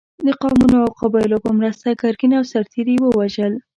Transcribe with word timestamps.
د 0.25 0.29
قومونو 0.41 0.77
او 0.83 0.89
قبایلو 0.99 1.37
په 1.45 1.51
مرسته 1.59 1.97
ګرګین 2.01 2.31
او 2.39 2.43
سرتېري 2.51 2.93
یې 2.95 3.01
ووژل. 3.01 3.53